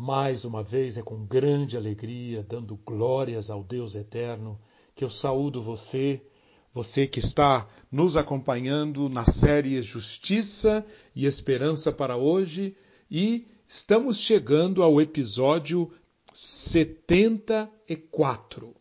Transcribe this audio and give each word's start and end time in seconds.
Mais 0.00 0.44
uma 0.44 0.62
vez 0.62 0.96
é 0.96 1.02
com 1.02 1.26
grande 1.26 1.76
alegria, 1.76 2.46
dando 2.48 2.76
glórias 2.76 3.50
ao 3.50 3.64
Deus 3.64 3.96
eterno, 3.96 4.56
que 4.94 5.02
eu 5.02 5.10
saúdo 5.10 5.60
você, 5.60 6.24
você 6.72 7.04
que 7.04 7.18
está 7.18 7.68
nos 7.90 8.16
acompanhando 8.16 9.08
na 9.08 9.24
série 9.24 9.82
Justiça 9.82 10.86
e 11.16 11.26
Esperança 11.26 11.90
para 11.90 12.16
hoje, 12.16 12.76
e 13.10 13.48
estamos 13.66 14.18
chegando 14.18 14.84
ao 14.84 15.00
episódio 15.00 15.92
74. 16.32 18.76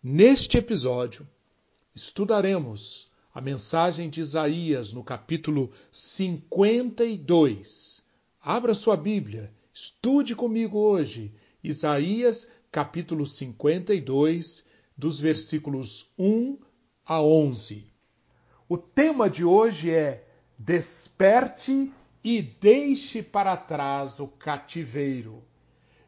Neste 0.00 0.56
episódio, 0.56 1.26
estudaremos 1.96 3.10
a 3.34 3.40
mensagem 3.40 4.08
de 4.08 4.20
Isaías 4.20 4.92
no 4.92 5.02
capítulo 5.02 5.72
52. 5.90 8.04
Abra 8.40 8.72
sua 8.72 8.96
Bíblia 8.96 9.52
Estude 9.76 10.36
comigo 10.36 10.78
hoje 10.78 11.34
Isaías 11.60 12.48
capítulo 12.70 13.26
52, 13.26 14.64
dos 14.96 15.18
versículos 15.18 16.12
1 16.16 16.58
a 17.04 17.20
11. 17.20 17.84
O 18.68 18.78
tema 18.78 19.28
de 19.28 19.44
hoje 19.44 19.90
é 19.90 20.28
Desperte 20.56 21.92
e 22.22 22.40
deixe 22.40 23.20
para 23.20 23.56
trás 23.56 24.20
o 24.20 24.28
cativeiro. 24.28 25.42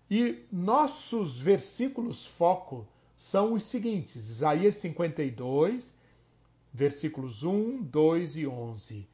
E 0.08 0.44
nossos 0.52 1.40
versículos 1.40 2.24
foco 2.24 2.86
são 3.16 3.54
os 3.54 3.64
seguintes: 3.64 4.14
Isaías 4.14 4.76
52, 4.76 5.92
versículos 6.72 7.42
1, 7.42 7.82
2 7.82 8.36
e 8.36 8.46
11. 8.46 9.08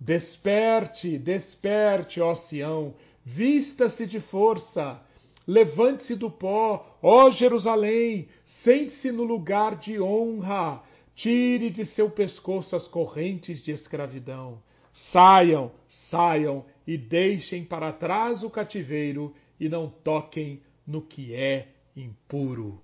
Desperte, 0.00 1.18
desperte, 1.18 2.22
ó 2.22 2.34
Sião, 2.34 2.94
Vista-se 3.30 4.06
de 4.06 4.20
força, 4.20 5.02
levante-se 5.46 6.16
do 6.16 6.30
pó, 6.30 6.98
ó 7.02 7.30
Jerusalém, 7.30 8.26
sente-se 8.42 9.12
no 9.12 9.22
lugar 9.22 9.76
de 9.76 10.00
honra, 10.00 10.82
tire 11.14 11.68
de 11.68 11.84
seu 11.84 12.10
pescoço 12.10 12.74
as 12.74 12.88
correntes 12.88 13.62
de 13.62 13.70
escravidão. 13.70 14.62
Saiam, 14.94 15.70
saiam 15.86 16.64
e 16.86 16.96
deixem 16.96 17.66
para 17.66 17.92
trás 17.92 18.42
o 18.42 18.48
cativeiro 18.48 19.34
e 19.60 19.68
não 19.68 19.90
toquem 19.90 20.62
no 20.86 21.02
que 21.02 21.34
é 21.34 21.68
impuro. 21.94 22.82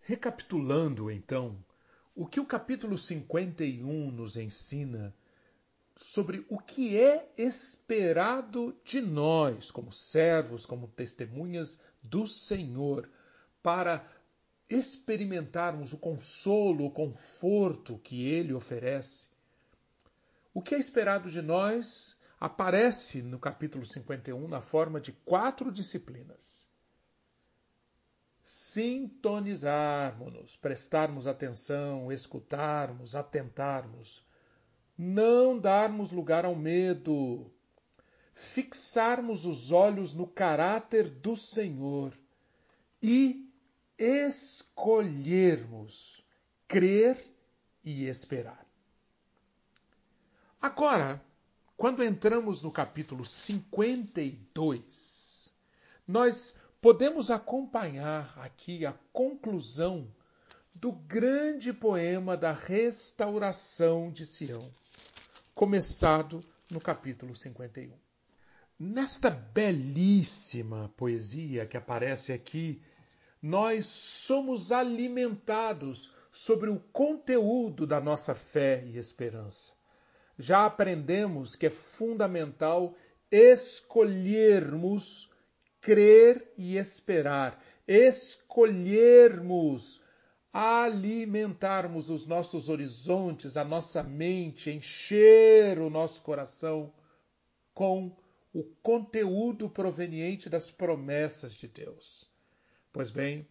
Recapitulando, 0.00 1.08
então, 1.08 1.56
o 2.16 2.26
que 2.26 2.40
o 2.40 2.44
capítulo 2.44 2.98
51 2.98 4.10
nos 4.10 4.36
ensina 4.36 5.14
sobre 5.96 6.44
o 6.50 6.58
que 6.58 7.00
é 7.00 7.32
esperado 7.38 8.78
de 8.84 9.00
nós, 9.00 9.70
como 9.70 9.90
servos, 9.90 10.66
como 10.66 10.88
testemunhas 10.88 11.78
do 12.02 12.26
Senhor, 12.26 13.08
para 13.62 14.06
experimentarmos 14.68 15.94
o 15.94 15.98
consolo, 15.98 16.84
o 16.84 16.90
conforto 16.90 17.98
que 17.98 18.28
Ele 18.28 18.52
oferece. 18.52 19.30
O 20.52 20.60
que 20.60 20.74
é 20.74 20.78
esperado 20.78 21.30
de 21.30 21.40
nós 21.40 22.14
aparece 22.38 23.22
no 23.22 23.38
capítulo 23.38 23.86
51 23.86 24.48
na 24.48 24.60
forma 24.60 25.00
de 25.00 25.12
quatro 25.12 25.72
disciplinas. 25.72 26.68
Sintonizarmos-nos, 28.44 30.56
prestarmos 30.56 31.26
atenção, 31.26 32.12
escutarmos, 32.12 33.16
atentarmos 33.16 34.25
não 34.98 35.58
darmos 35.58 36.10
lugar 36.10 36.46
ao 36.46 36.54
medo, 36.54 37.52
fixarmos 38.32 39.44
os 39.44 39.72
olhos 39.72 40.14
no 40.14 40.26
caráter 40.26 41.10
do 41.10 41.36
Senhor 41.36 42.14
e 43.02 43.46
escolhermos 43.98 46.24
crer 46.66 47.22
e 47.84 48.06
esperar. 48.06 48.64
Agora, 50.60 51.22
quando 51.76 52.02
entramos 52.02 52.62
no 52.62 52.72
capítulo 52.72 53.24
52, 53.24 55.54
nós 56.08 56.54
podemos 56.80 57.30
acompanhar 57.30 58.36
aqui 58.38 58.86
a 58.86 58.94
conclusão 59.12 60.08
do 60.74 60.92
grande 60.92 61.72
poema 61.72 62.36
da 62.36 62.52
restauração 62.52 64.10
de 64.10 64.24
Sião 64.24 64.72
começado 65.56 66.40
no 66.70 66.78
capítulo 66.78 67.34
51. 67.34 67.90
Nesta 68.78 69.30
belíssima 69.30 70.92
poesia 70.98 71.64
que 71.64 71.78
aparece 71.78 72.30
aqui, 72.30 72.82
nós 73.40 73.86
somos 73.86 74.70
alimentados 74.70 76.12
sobre 76.30 76.68
o 76.68 76.78
conteúdo 76.92 77.86
da 77.86 78.02
nossa 78.02 78.34
fé 78.34 78.84
e 78.84 78.98
esperança. 78.98 79.72
Já 80.38 80.66
aprendemos 80.66 81.56
que 81.56 81.64
é 81.64 81.70
fundamental 81.70 82.94
escolhermos 83.30 85.30
crer 85.80 86.52
e 86.58 86.76
esperar, 86.76 87.58
escolhermos 87.88 90.02
alimentarmos 90.58 92.08
os 92.08 92.26
nossos 92.26 92.70
horizontes, 92.70 93.58
a 93.58 93.64
nossa 93.64 94.02
mente, 94.02 94.70
encher 94.70 95.78
o 95.78 95.90
nosso 95.90 96.22
coração 96.22 96.94
com 97.74 98.16
o 98.54 98.64
conteúdo 98.82 99.68
proveniente 99.68 100.48
das 100.48 100.70
promessas 100.70 101.54
de 101.54 101.68
Deus. 101.68 102.34
Pois 102.90 103.10
bem, 103.10 103.46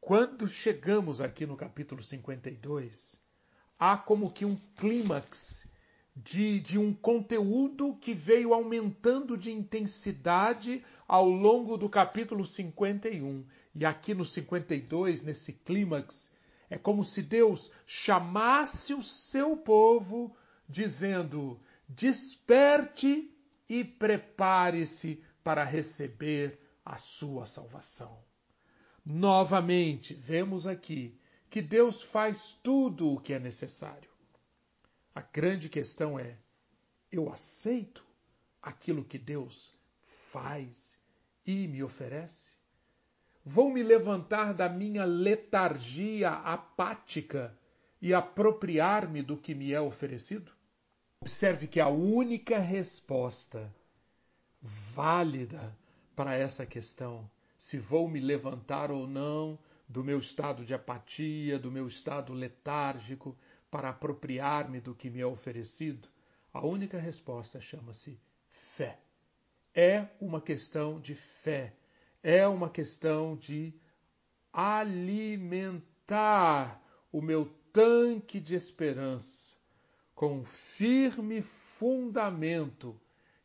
quando 0.00 0.48
chegamos 0.48 1.20
aqui 1.20 1.46
no 1.46 1.56
capítulo 1.56 2.02
52, 2.02 3.20
há 3.78 3.96
como 3.96 4.32
que 4.32 4.44
um 4.44 4.56
clímax 4.76 5.68
de, 6.14 6.60
de 6.60 6.78
um 6.78 6.92
conteúdo 6.92 7.96
que 7.96 8.12
veio 8.14 8.52
aumentando 8.52 9.36
de 9.36 9.50
intensidade 9.50 10.84
ao 11.08 11.28
longo 11.28 11.76
do 11.76 11.88
capítulo 11.88 12.44
51. 12.44 13.44
E 13.74 13.84
aqui 13.84 14.14
no 14.14 14.24
52, 14.24 15.22
nesse 15.22 15.54
clímax, 15.54 16.34
é 16.68 16.76
como 16.76 17.02
se 17.04 17.22
Deus 17.22 17.72
chamasse 17.86 18.94
o 18.94 19.02
seu 19.02 19.56
povo, 19.56 20.36
dizendo: 20.68 21.58
desperte 21.88 23.30
e 23.68 23.82
prepare-se 23.82 25.22
para 25.42 25.64
receber 25.64 26.58
a 26.84 26.96
sua 26.98 27.46
salvação. 27.46 28.18
Novamente, 29.04 30.14
vemos 30.14 30.66
aqui 30.66 31.18
que 31.48 31.60
Deus 31.60 32.02
faz 32.02 32.56
tudo 32.62 33.12
o 33.12 33.20
que 33.20 33.32
é 33.32 33.38
necessário. 33.38 34.11
A 35.14 35.20
grande 35.20 35.68
questão 35.68 36.18
é: 36.18 36.38
eu 37.10 37.30
aceito 37.30 38.04
aquilo 38.62 39.04
que 39.04 39.18
Deus 39.18 39.74
faz 40.04 40.98
e 41.46 41.68
me 41.68 41.82
oferece? 41.82 42.56
Vou 43.44 43.70
me 43.70 43.82
levantar 43.82 44.54
da 44.54 44.68
minha 44.68 45.04
letargia 45.04 46.30
apática 46.30 47.56
e 48.00 48.14
apropriar-me 48.14 49.20
do 49.20 49.36
que 49.36 49.54
me 49.54 49.72
é 49.72 49.80
oferecido? 49.80 50.52
Observe 51.20 51.66
que 51.66 51.80
a 51.80 51.88
única 51.88 52.58
resposta 52.58 53.72
válida 54.60 55.76
para 56.14 56.34
essa 56.34 56.64
questão, 56.64 57.28
se 57.58 57.78
vou 57.78 58.08
me 58.08 58.20
levantar 58.20 58.90
ou 58.90 59.06
não 59.06 59.58
do 59.88 60.02
meu 60.02 60.18
estado 60.18 60.64
de 60.64 60.72
apatia, 60.72 61.58
do 61.58 61.70
meu 61.70 61.86
estado 61.86 62.32
letárgico, 62.32 63.36
para 63.72 63.88
apropriar-me 63.88 64.80
do 64.82 64.94
que 64.94 65.08
me 65.08 65.22
é 65.22 65.26
oferecido? 65.26 66.06
A 66.52 66.64
única 66.64 66.98
resposta 66.98 67.58
chama-se 67.58 68.20
fé. 68.46 69.00
É 69.74 70.06
uma 70.20 70.42
questão 70.42 71.00
de 71.00 71.14
fé. 71.14 71.72
É 72.22 72.46
uma 72.46 72.68
questão 72.68 73.34
de 73.34 73.74
alimentar 74.52 75.90
o 77.10 77.22
meu 77.22 77.46
tanque 77.72 78.38
de 78.38 78.54
esperança 78.54 79.56
com 80.14 80.40
um 80.40 80.44
firme 80.44 81.40
fundamento 81.40 83.00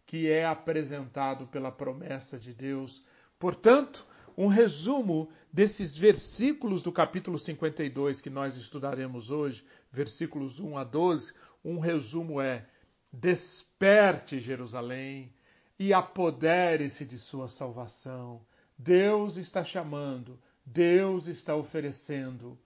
que 0.06 0.30
é 0.30 0.46
apresentado 0.46 1.48
pela 1.48 1.72
promessa 1.72 2.38
de 2.38 2.54
Deus. 2.54 3.06
Portanto, 3.39 4.06
um 4.38 4.48
resumo 4.48 5.30
desses 5.51 5.98
versículos 5.98 6.81
do 6.81 6.92
capítulo 6.92 7.38
52 7.38 8.22
que 8.22 8.30
nós 8.30 8.56
estudaremos 8.57 9.31
hoje, 9.31 9.66
versículos 9.92 10.60
1 10.60 10.78
a 10.78 10.84
12. 10.84 11.34
Um 11.63 11.80
resumo 11.80 12.42
é: 12.42 12.68
Desperte, 13.12 14.39
Jerusalém, 14.39 15.34
e 15.80 15.94
apodere-se 15.94 17.06
de 17.06 17.18
sua 17.18 17.48
salvação. 17.48 18.42
Deus 18.78 19.38
está 19.38 19.63
chamando, 19.63 20.40
Deus 20.66 21.28
está 21.28 21.56
oferecendo. 21.56 22.57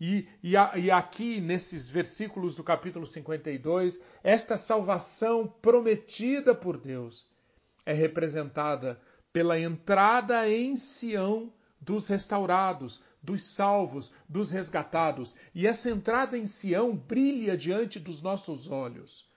E, 0.00 0.28
e, 0.42 0.54
e, 0.54 0.90
aqui, 0.90 1.40
nesses 1.40 1.88
versículos 1.88 2.56
do 2.56 2.64
capítulo 2.64 3.06
52, 3.06 4.00
esta 4.24 4.56
salvação 4.56 5.46
prometida 5.46 6.54
por 6.54 6.76
Deus 6.76 7.30
é 7.86 7.92
representada 7.92 9.00
pela 9.32 9.58
entrada 9.58 10.48
em 10.48 10.76
Sião 10.76 11.52
dos 11.80 12.06
restaurados, 12.08 13.02
dos 13.22 13.42
salvos, 13.42 14.12
dos 14.28 14.50
resgatados. 14.50 15.34
E 15.54 15.66
essa 15.66 15.90
entrada 15.90 16.36
em 16.36 16.46
Sião 16.46 16.96
brilha 16.96 17.56
diante 17.56 17.98
dos 17.98 18.20
nossos 18.22 18.70
olhos 18.70 19.30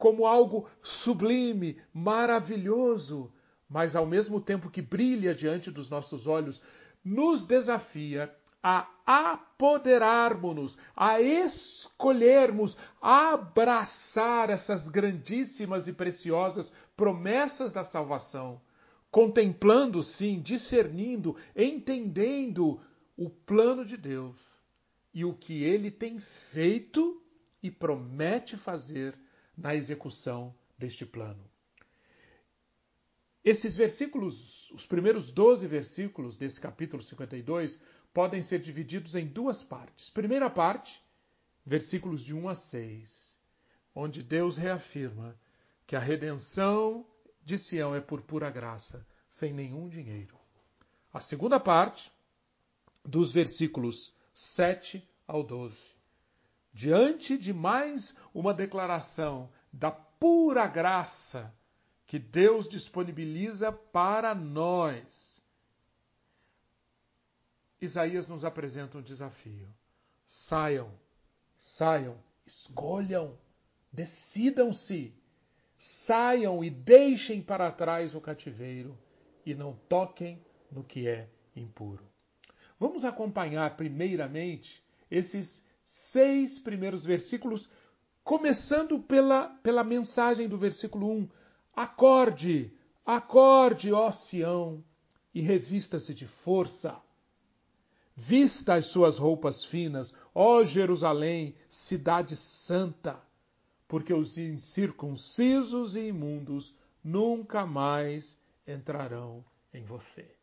como 0.00 0.26
algo 0.26 0.66
sublime, 0.82 1.78
maravilhoso, 1.92 3.30
mas 3.68 3.94
ao 3.94 4.06
mesmo 4.06 4.40
tempo 4.40 4.70
que 4.70 4.80
brilha 4.80 5.34
diante 5.34 5.70
dos 5.70 5.90
nossos 5.90 6.26
olhos, 6.26 6.62
nos 7.04 7.44
desafia 7.44 8.34
a 8.62 8.88
apoderarmos-nos, 9.04 10.78
a 10.96 11.20
escolhermos, 11.20 12.78
a 13.00 13.34
abraçar 13.34 14.48
essas 14.48 14.88
grandíssimas 14.88 15.86
e 15.86 15.92
preciosas 15.92 16.72
promessas 16.96 17.70
da 17.70 17.84
salvação, 17.84 18.58
contemplando, 19.10 20.02
sim, 20.02 20.40
discernindo, 20.40 21.36
entendendo 21.56 22.80
o 23.16 23.28
plano 23.28 23.84
de 23.84 23.96
Deus 23.96 24.60
e 25.12 25.24
o 25.24 25.34
que 25.34 25.62
ele 25.62 25.90
tem 25.90 26.18
feito 26.18 27.22
e 27.62 27.70
promete 27.70 28.56
fazer 28.56 29.18
na 29.56 29.74
execução 29.74 30.54
deste 30.78 31.04
plano. 31.04 31.44
Esses 33.44 33.74
versículos, 33.74 34.70
os 34.70 34.86
primeiros 34.86 35.32
12 35.32 35.66
versículos 35.66 36.36
desse 36.36 36.60
capítulo 36.60 37.02
52, 37.02 37.80
podem 38.12 38.42
ser 38.42 38.60
divididos 38.60 39.16
em 39.16 39.26
duas 39.26 39.62
partes. 39.62 40.10
Primeira 40.10 40.50
parte, 40.50 41.02
versículos 41.64 42.22
de 42.22 42.34
1 42.34 42.48
a 42.48 42.54
6, 42.54 43.38
onde 43.94 44.22
Deus 44.22 44.56
reafirma 44.56 45.38
que 45.86 45.96
a 45.96 46.00
redenção 46.00 47.06
de 47.42 47.58
Sião 47.58 47.94
é 47.94 48.00
por 48.00 48.22
pura 48.22 48.50
graça, 48.50 49.06
sem 49.28 49.52
nenhum 49.52 49.88
dinheiro. 49.88 50.38
A 51.12 51.20
segunda 51.20 51.58
parte, 51.58 52.12
dos 53.04 53.32
versículos 53.32 54.14
7 54.34 55.08
ao 55.26 55.42
12, 55.42 55.96
diante 56.72 57.36
de 57.36 57.52
mais 57.52 58.14
uma 58.32 58.54
declaração 58.54 59.50
da 59.72 59.90
pura 59.90 60.66
graça 60.66 61.52
que 62.06 62.18
Deus 62.18 62.68
disponibiliza 62.68 63.72
para 63.72 64.34
nós, 64.34 65.42
Isaías 67.80 68.28
nos 68.28 68.44
apresenta 68.44 68.98
um 68.98 69.02
desafio. 69.02 69.68
Saiam, 70.26 70.92
saiam, 71.56 72.16
escolham, 72.44 73.38
decidam-se, 73.92 75.14
saiam 75.82 76.62
e 76.62 76.68
deixem 76.68 77.40
para 77.40 77.72
trás 77.72 78.14
o 78.14 78.20
cativeiro 78.20 78.98
e 79.46 79.54
não 79.54 79.72
toquem 79.88 80.38
no 80.70 80.84
que 80.84 81.08
é 81.08 81.26
impuro. 81.56 82.04
Vamos 82.78 83.02
acompanhar 83.02 83.78
primeiramente 83.78 84.84
esses 85.10 85.64
seis 85.82 86.58
primeiros 86.58 87.02
versículos, 87.02 87.70
começando 88.22 88.98
pela, 88.98 89.48
pela 89.62 89.82
mensagem 89.82 90.46
do 90.46 90.58
versículo 90.58 91.10
1. 91.10 91.28
Acorde, 91.74 92.76
acorde, 93.04 93.90
ó 93.90 94.12
Sião, 94.12 94.84
e 95.32 95.40
revista-se 95.40 96.12
de 96.12 96.26
força. 96.26 97.00
Vista 98.14 98.74
as 98.74 98.84
suas 98.84 99.16
roupas 99.16 99.64
finas, 99.64 100.12
ó 100.34 100.62
Jerusalém, 100.62 101.54
cidade 101.70 102.36
santa, 102.36 103.18
porque 103.90 104.14
os 104.14 104.38
incircuncisos 104.38 105.96
e 105.96 106.06
imundos 106.06 106.78
nunca 107.04 107.66
mais 107.66 108.38
entrarão 108.66 109.44
em 109.74 109.84
você 109.84 110.40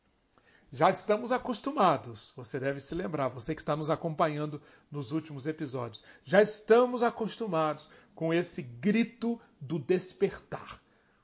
já 0.72 0.90
estamos 0.90 1.32
acostumados, 1.32 2.34
você 2.36 2.60
deve 2.60 2.80
se 2.80 2.94
lembrar, 2.94 3.30
você 3.30 3.56
que 3.56 3.62
está 3.62 3.76
nos 3.76 3.90
acompanhando 3.90 4.62
nos 4.92 5.12
últimos 5.12 5.48
episódios, 5.48 6.04
já 6.26 6.42
estamos 6.42 7.02
acostumados 7.02 7.90
com 8.14 8.34
esse 8.34 8.62
grito 8.62 9.40
do 9.62 9.80
despertar, 9.80 10.82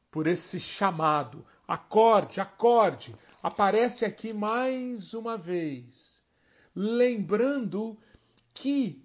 por 0.09 0.27
esse 0.27 0.59
chamado. 0.59 1.45
Acorde, 1.67 2.39
acorde, 2.39 3.15
aparece 3.41 4.05
aqui 4.05 4.31
mais 4.31 5.13
uma 5.13 5.37
vez, 5.37 6.23
lembrando 6.73 7.97
que 8.53 9.02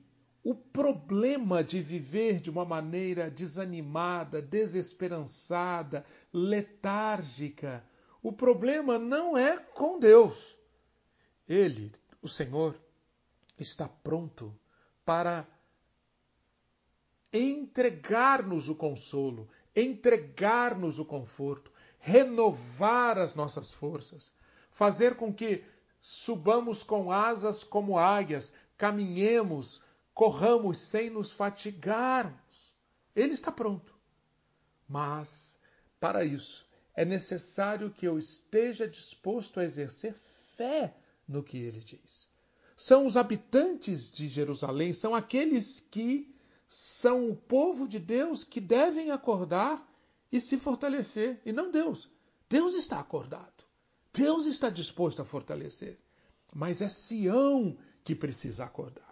o 0.49 0.55
problema 0.55 1.63
de 1.63 1.83
viver 1.83 2.41
de 2.41 2.49
uma 2.49 2.65
maneira 2.65 3.31
desanimada, 3.31 4.41
desesperançada, 4.41 6.07
letárgica, 6.33 7.85
o 8.23 8.33
problema 8.33 8.99
não 8.99 9.37
é 9.37 9.59
com 9.59 9.99
Deus. 9.99 10.59
Ele, 11.47 11.93
o 12.23 12.29
Senhor, 12.31 12.81
está 13.59 13.87
pronto 13.87 14.59
para 15.05 15.47
entregar-nos 17.31 18.71
o 18.71 18.75
consolo, 18.75 19.51
entregar-nos 19.77 20.99
o 20.99 21.05
conforto, 21.05 21.71
renovar 21.99 23.19
as 23.19 23.35
nossas 23.35 23.71
forças, 23.71 24.33
fazer 24.71 25.15
com 25.15 25.31
que 25.31 25.63
subamos 26.01 26.83
com 26.83 27.13
asas 27.13 27.63
como 27.63 27.99
águias, 27.99 28.55
caminhemos, 28.79 29.87
corramos 30.19 30.79
sem 30.79 31.11
nos 31.11 31.31
fatigarmos. 31.31 32.75
Ele 33.15 33.35
está 33.35 33.53
pronto. 33.53 33.95
Mas, 34.89 35.61
para 36.01 36.25
isso, 36.25 36.69
é 36.93 37.05
necessário 37.05 37.89
que 37.89 38.05
eu 38.05 38.19
esteja 38.19 38.89
disposto 38.89 39.61
a 39.61 39.65
exercer 39.65 40.17
fé 40.57 40.93
no 41.29 41.41
que 41.41 41.57
ele 41.57 41.79
diz. 41.79 42.29
São 42.77 43.07
os 43.07 43.17
habitantes 43.17 44.11
de 44.11 44.27
Jerusalém, 44.27 44.93
são 44.93 45.15
aqueles 45.15 45.87
que 45.89 46.35
são 46.67 47.31
o 47.31 47.37
povo 47.37 47.87
de 47.87 48.01
Deus 48.01 48.43
que 48.43 48.61
devem 48.61 49.13
acordar 49.13 49.89
e 50.33 50.41
se 50.41 50.59
fortalecer, 50.59 51.41
e 51.47 51.53
não 51.53 51.71
Deus. 51.71 52.11
Deus 52.49 52.75
está 52.75 52.99
acordado. 52.99 53.65
Deus 54.13 54.47
está 54.47 54.69
disposto 54.69 55.23
a 55.23 55.25
fortalecer. 55.25 55.97
Mas 56.53 56.83
é 56.83 56.89
Sião 56.89 57.79
que 58.03 58.17
precisa 58.17 58.65
acordar. 58.65 59.08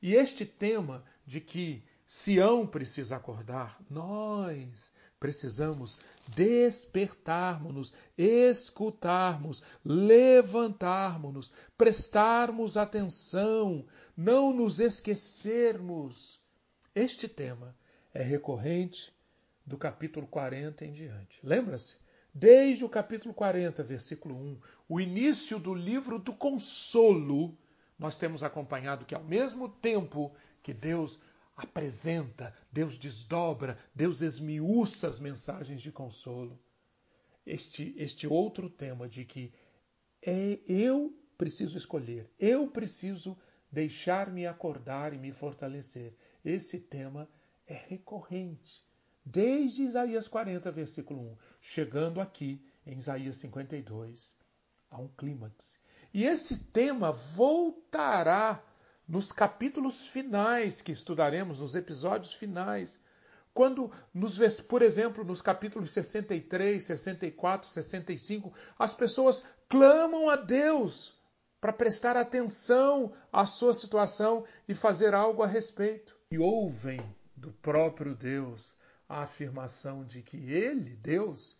E 0.00 0.14
este 0.14 0.46
tema 0.46 1.04
de 1.26 1.40
que 1.40 1.82
Sião 2.06 2.66
precisa 2.66 3.16
acordar, 3.16 3.78
nós 3.90 4.90
precisamos 5.20 5.98
despertarmos-nos, 6.28 7.92
escutarmos, 8.16 9.62
levantarmos-nos, 9.84 11.52
prestarmos 11.76 12.76
atenção, 12.76 13.84
não 14.16 14.54
nos 14.54 14.80
esquecermos. 14.80 16.40
Este 16.94 17.28
tema 17.28 17.76
é 18.14 18.22
recorrente 18.22 19.12
do 19.66 19.76
capítulo 19.76 20.26
40 20.26 20.86
em 20.86 20.92
diante. 20.92 21.40
Lembra-se? 21.42 21.96
Desde 22.32 22.84
o 22.84 22.88
capítulo 22.88 23.34
40, 23.34 23.82
versículo 23.82 24.34
1, 24.34 24.60
o 24.88 25.00
início 25.00 25.58
do 25.58 25.74
livro 25.74 26.18
do 26.18 26.32
consolo, 26.32 27.56
nós 27.98 28.16
temos 28.16 28.42
acompanhado 28.42 29.04
que, 29.04 29.14
ao 29.14 29.24
mesmo 29.24 29.68
tempo 29.68 30.32
que 30.62 30.72
Deus 30.72 31.20
apresenta, 31.56 32.54
Deus 32.70 32.96
desdobra, 32.98 33.76
Deus 33.94 34.22
esmiuça 34.22 35.08
as 35.08 35.18
mensagens 35.18 35.82
de 35.82 35.90
consolo. 35.90 36.58
Este, 37.44 37.94
este 37.96 38.26
outro 38.26 38.70
tema 38.70 39.08
de 39.08 39.24
que 39.24 39.52
é 40.22 40.60
eu 40.66 41.12
preciso 41.36 41.76
escolher, 41.76 42.30
eu 42.38 42.68
preciso 42.68 43.36
deixar-me 43.70 44.46
acordar 44.46 45.12
e 45.12 45.18
me 45.18 45.32
fortalecer. 45.32 46.14
Esse 46.44 46.78
tema 46.78 47.28
é 47.66 47.74
recorrente, 47.74 48.84
desde 49.24 49.82
Isaías 49.82 50.28
40, 50.28 50.70
versículo 50.70 51.20
1, 51.32 51.36
chegando 51.60 52.20
aqui 52.20 52.64
em 52.86 52.96
Isaías 52.96 53.36
52, 53.36 54.34
a 54.90 54.98
um 54.98 55.08
clímax. 55.08 55.80
E 56.12 56.24
esse 56.24 56.64
tema 56.64 57.12
voltará 57.12 58.62
nos 59.06 59.32
capítulos 59.32 60.06
finais 60.06 60.82
que 60.82 60.92
estudaremos, 60.92 61.60
nos 61.60 61.74
episódios 61.74 62.32
finais. 62.32 63.02
Quando, 63.54 63.90
nos, 64.12 64.38
por 64.60 64.82
exemplo, 64.82 65.24
nos 65.24 65.40
capítulos 65.40 65.90
63, 65.92 66.82
64, 66.82 67.68
65, 67.68 68.52
as 68.78 68.94
pessoas 68.94 69.44
clamam 69.68 70.28
a 70.28 70.36
Deus 70.36 71.18
para 71.60 71.72
prestar 71.72 72.16
atenção 72.16 73.12
à 73.32 73.46
sua 73.46 73.74
situação 73.74 74.44
e 74.68 74.74
fazer 74.74 75.14
algo 75.14 75.42
a 75.42 75.46
respeito. 75.46 76.16
E 76.30 76.38
ouvem 76.38 77.00
do 77.34 77.50
próprio 77.52 78.14
Deus 78.14 78.76
a 79.08 79.22
afirmação 79.22 80.04
de 80.04 80.22
que 80.22 80.52
Ele, 80.52 80.94
Deus, 80.96 81.58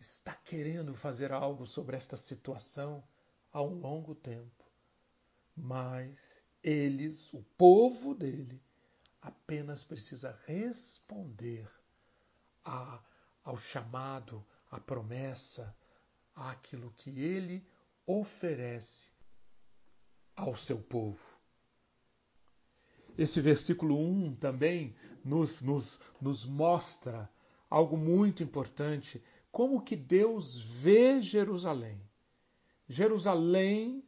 está 0.00 0.32
querendo 0.32 0.94
fazer 0.94 1.32
algo 1.32 1.66
sobre 1.66 1.96
esta 1.96 2.16
situação 2.16 3.04
há 3.52 3.62
um 3.62 3.74
longo 3.74 4.14
tempo. 4.14 4.64
Mas 5.56 6.42
eles, 6.62 7.32
o 7.32 7.42
povo 7.56 8.14
dele, 8.14 8.60
apenas 9.20 9.82
precisa 9.82 10.38
responder 10.46 11.68
a, 12.64 13.02
ao 13.44 13.56
chamado, 13.56 14.44
à 14.70 14.78
promessa, 14.78 15.74
àquilo 16.34 16.92
que 16.92 17.10
ele 17.20 17.66
oferece 18.06 19.10
ao 20.34 20.54
seu 20.54 20.78
povo. 20.78 21.40
Esse 23.16 23.40
versículo 23.40 23.98
1 23.98 24.36
também 24.36 24.94
nos, 25.24 25.62
nos, 25.62 25.98
nos 26.20 26.44
mostra 26.44 27.30
algo 27.70 27.96
muito 27.96 28.42
importante, 28.42 29.22
como 29.50 29.82
que 29.82 29.96
Deus 29.96 30.58
vê 30.58 31.22
Jerusalém. 31.22 32.00
Jerusalém 32.88 34.02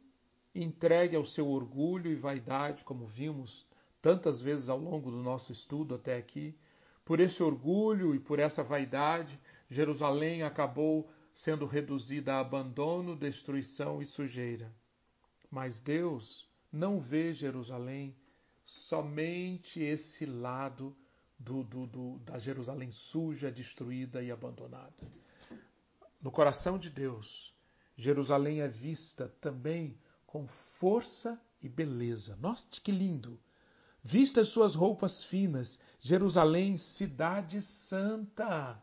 entregue 0.55 1.15
ao 1.15 1.25
seu 1.25 1.47
orgulho 1.47 2.11
e 2.11 2.15
vaidade, 2.15 2.83
como 2.83 3.05
vimos 3.05 3.67
tantas 4.01 4.41
vezes 4.41 4.69
ao 4.69 4.79
longo 4.79 5.11
do 5.11 5.21
nosso 5.21 5.51
estudo 5.51 5.95
até 5.95 6.17
aqui. 6.17 6.57
Por 7.03 7.19
esse 7.19 7.43
orgulho 7.43 8.15
e 8.15 8.19
por 8.19 8.39
essa 8.39 8.63
vaidade, 8.63 9.39
Jerusalém 9.69 10.43
acabou 10.43 11.09
sendo 11.33 11.65
reduzida 11.65 12.35
a 12.35 12.39
abandono, 12.39 13.15
destruição 13.15 14.01
e 14.01 14.05
sujeira. 14.05 14.73
Mas 15.49 15.79
Deus 15.79 16.49
não 16.71 16.99
vê 16.99 17.33
Jerusalém 17.33 18.15
somente 18.63 19.81
esse 19.81 20.25
lado 20.25 20.95
do, 21.37 21.63
do, 21.63 21.87
do, 21.87 22.19
da 22.19 22.37
Jerusalém 22.37 22.91
suja, 22.91 23.51
destruída 23.51 24.21
e 24.21 24.31
abandonada. 24.31 25.07
No 26.21 26.31
coração 26.31 26.77
de 26.77 26.89
Deus, 26.89 27.55
Jerusalém 27.99 28.61
é 28.61 28.67
vista 28.69 29.27
também 29.41 29.99
com 30.25 30.47
força 30.47 31.37
e 31.61 31.67
beleza. 31.67 32.37
Note 32.37 32.79
que 32.79 32.93
lindo! 32.93 33.37
Vista 34.01 34.39
as 34.39 34.47
suas 34.47 34.73
roupas 34.73 35.21
finas, 35.21 35.81
Jerusalém, 35.99 36.77
cidade 36.77 37.61
santa. 37.61 38.81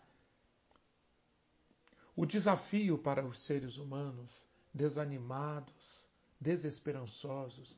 O 2.15 2.27
desafio 2.27 2.99
para 2.99 3.25
os 3.25 3.41
seres 3.41 3.79
humanos 3.79 4.31
desanimados, 4.75 6.07
desesperançosos, 6.39 7.75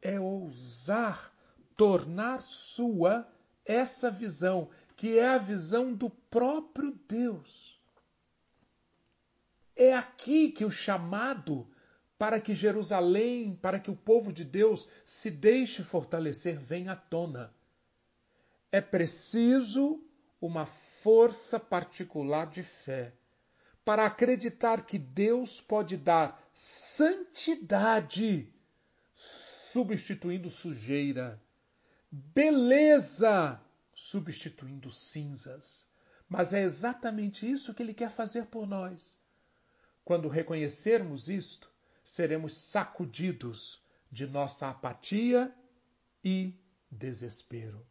é 0.00 0.18
ousar 0.18 1.30
tornar 1.76 2.40
sua 2.40 3.30
essa 3.66 4.10
visão, 4.10 4.70
que 4.96 5.18
é 5.18 5.28
a 5.28 5.36
visão 5.36 5.92
do 5.92 6.08
próprio 6.08 6.98
Deus. 7.06 7.69
É 9.82 9.94
aqui 9.94 10.50
que 10.50 10.62
o 10.62 10.70
chamado 10.70 11.66
para 12.18 12.38
que 12.38 12.54
Jerusalém, 12.54 13.58
para 13.62 13.80
que 13.80 13.90
o 13.90 13.96
povo 13.96 14.30
de 14.30 14.44
Deus 14.44 14.90
se 15.06 15.30
deixe 15.30 15.82
fortalecer, 15.82 16.58
vem 16.58 16.90
à 16.90 16.94
tona. 16.94 17.50
É 18.70 18.78
preciso 18.78 20.04
uma 20.38 20.66
força 20.66 21.58
particular 21.58 22.46
de 22.46 22.62
fé 22.62 23.14
para 23.82 24.04
acreditar 24.04 24.84
que 24.84 24.98
Deus 24.98 25.62
pode 25.62 25.96
dar 25.96 26.46
santidade 26.52 28.52
substituindo 29.14 30.50
sujeira, 30.50 31.40
beleza 32.12 33.58
substituindo 33.94 34.90
cinzas. 34.90 35.88
Mas 36.28 36.52
é 36.52 36.60
exatamente 36.60 37.50
isso 37.50 37.72
que 37.72 37.82
ele 37.82 37.94
quer 37.94 38.10
fazer 38.10 38.44
por 38.44 38.66
nós. 38.66 39.18
Quando 40.04 40.28
reconhecermos 40.28 41.28
isto, 41.28 41.70
seremos 42.02 42.56
sacudidos 42.56 43.82
de 44.10 44.26
nossa 44.26 44.68
apatia 44.68 45.54
e 46.24 46.54
desespero. 46.90 47.86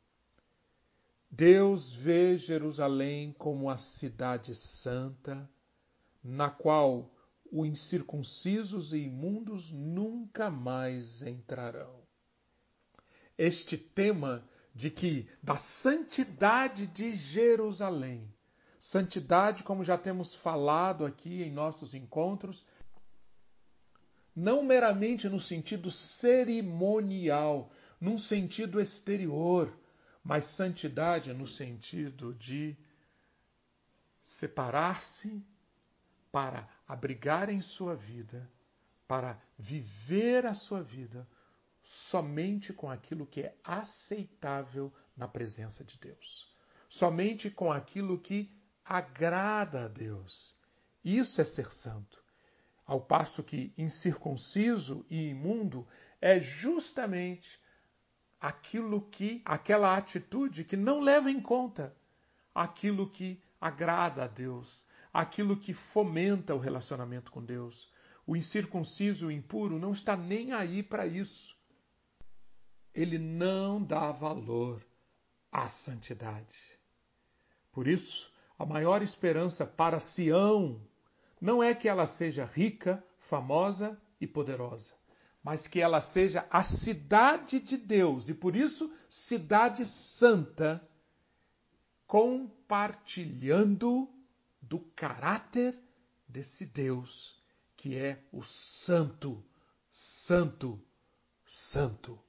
Deus 1.31 1.91
vê 1.91 2.37
Jerusalém 2.37 3.33
como 3.37 3.69
a 3.69 3.77
cidade 3.77 4.55
santa, 4.55 5.49
na 6.23 6.49
qual 6.49 7.13
os 7.51 7.67
incircuncisos 7.67 8.93
e 8.93 8.99
imundos 8.99 9.71
nunca 9.71 10.49
mais 10.49 11.21
entrarão. 11.21 11.95
Este 13.37 13.77
tema 13.77 14.43
de 14.73 14.89
que 14.89 15.27
da 15.41 15.57
santidade 15.57 16.87
de 16.87 17.15
Jerusalém, 17.15 18.33
santidade, 18.79 19.61
como 19.63 19.83
já 19.83 19.97
temos 19.97 20.33
falado 20.33 21.05
aqui 21.05 21.43
em 21.43 21.51
nossos 21.51 21.93
encontros, 21.93 22.65
não 24.33 24.63
meramente 24.63 25.27
no 25.27 25.39
sentido 25.39 25.91
cerimonial, 25.91 27.69
num 27.99 28.17
sentido 28.17 28.79
exterior, 28.79 29.77
mas 30.23 30.45
santidade 30.45 31.33
no 31.33 31.45
sentido 31.45 32.33
de 32.33 32.77
separar-se 34.21 35.43
para 36.31 36.69
abrigar 36.87 37.49
em 37.49 37.59
sua 37.59 37.95
vida, 37.95 38.49
para 39.05 39.41
viver 39.57 40.45
a 40.45 40.53
sua 40.53 40.81
vida 40.81 41.27
somente 41.83 42.71
com 42.71 42.89
aquilo 42.89 43.25
que 43.25 43.41
é 43.41 43.57
aceitável 43.63 44.93
na 45.17 45.27
presença 45.27 45.83
de 45.83 45.97
Deus, 45.97 46.55
somente 46.87 47.49
com 47.49 47.71
aquilo 47.71 48.17
que 48.17 48.57
agrada 48.89 49.85
a 49.85 49.87
Deus. 49.87 50.57
Isso 51.05 51.39
é 51.39 51.45
ser 51.45 51.71
santo. 51.71 52.23
Ao 52.83 52.99
passo 52.99 53.43
que 53.43 53.71
incircunciso 53.77 55.05
e 55.07 55.29
imundo 55.29 55.87
é 56.19 56.39
justamente 56.39 57.61
aquilo 58.41 59.01
que, 59.11 59.43
aquela 59.45 59.95
atitude 59.95 60.63
que 60.63 60.75
não 60.75 60.99
leva 60.99 61.29
em 61.29 61.39
conta 61.39 61.95
aquilo 62.53 63.07
que 63.07 63.39
agrada 63.61 64.23
a 64.23 64.27
Deus, 64.27 64.83
aquilo 65.13 65.55
que 65.55 65.71
fomenta 65.71 66.55
o 66.55 66.59
relacionamento 66.59 67.31
com 67.31 67.45
Deus. 67.45 67.91
O 68.25 68.35
incircunciso, 68.35 69.27
o 69.27 69.31
impuro, 69.31 69.77
não 69.77 69.91
está 69.91 70.17
nem 70.17 70.51
aí 70.51 70.81
para 70.81 71.05
isso. 71.05 71.55
Ele 72.91 73.19
não 73.19 73.83
dá 73.83 74.11
valor 74.11 74.83
à 75.51 75.67
santidade. 75.67 76.79
Por 77.71 77.87
isso, 77.87 78.33
a 78.59 78.65
maior 78.65 79.01
esperança 79.01 79.65
para 79.65 79.99
Sião 79.99 80.81
não 81.39 81.63
é 81.63 81.73
que 81.73 81.87
ela 81.87 82.05
seja 82.05 82.43
rica, 82.43 83.01
famosa 83.17 83.97
e 84.19 84.27
poderosa, 84.27 84.95
mas 85.41 85.65
que 85.65 85.79
ela 85.79 86.01
seja 86.01 86.45
a 86.51 86.61
cidade 86.61 87.61
de 87.61 87.77
Deus 87.77 88.27
e 88.27 88.33
por 88.33 88.57
isso 88.57 88.93
cidade 89.07 89.85
santa, 89.85 90.85
compartilhando 92.05 94.09
do 94.61 94.79
caráter 94.79 95.79
desse 96.27 96.65
Deus 96.65 97.39
que 97.77 97.95
é 97.95 98.21
o 98.29 98.43
Santo, 98.43 99.41
Santo, 99.89 100.83
Santo. 101.47 102.19